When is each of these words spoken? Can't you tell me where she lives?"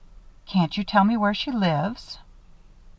Can't 0.47 0.77
you 0.77 0.83
tell 0.83 1.03
me 1.03 1.15
where 1.15 1.35
she 1.35 1.51
lives?" 1.51 2.17